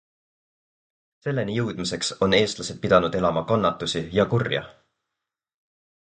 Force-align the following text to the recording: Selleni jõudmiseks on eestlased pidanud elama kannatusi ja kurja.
Selleni 1.25 1.57
jõudmiseks 1.57 2.07
on 2.27 2.35
eestlased 2.37 2.79
pidanud 2.85 3.17
elama 3.19 3.43
kannatusi 3.51 4.01
ja 4.21 4.25
kurja. 4.31 4.63